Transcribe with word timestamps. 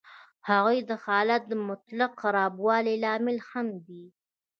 هغوی 0.49 0.79
د 0.89 0.91
حالت 1.05 1.41
د 1.47 1.53
مطلق 1.67 2.11
خرابوالي 2.21 2.95
لامل 3.03 3.37
هم 3.49 3.67
دي 3.85 4.03